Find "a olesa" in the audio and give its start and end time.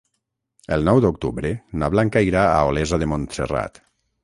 2.55-3.01